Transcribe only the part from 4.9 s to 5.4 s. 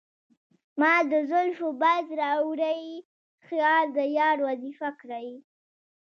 کـــــړی